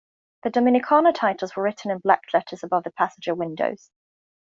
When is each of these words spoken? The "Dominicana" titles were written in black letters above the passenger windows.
The 0.41 0.49
"Dominicana" 0.49 1.13
titles 1.13 1.55
were 1.55 1.61
written 1.61 1.91
in 1.91 1.99
black 1.99 2.23
letters 2.33 2.63
above 2.63 2.85
the 2.85 2.89
passenger 2.91 3.35
windows. 3.35 3.91